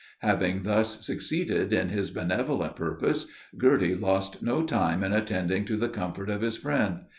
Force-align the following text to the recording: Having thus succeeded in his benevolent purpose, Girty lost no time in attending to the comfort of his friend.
Having 0.21 0.63
thus 0.63 1.05
succeeded 1.05 1.71
in 1.71 1.89
his 1.89 2.09
benevolent 2.09 2.75
purpose, 2.75 3.27
Girty 3.59 3.93
lost 3.93 4.41
no 4.41 4.63
time 4.63 5.03
in 5.03 5.13
attending 5.13 5.63
to 5.65 5.77
the 5.77 5.89
comfort 5.89 6.27
of 6.31 6.41
his 6.41 6.57
friend. 6.57 7.01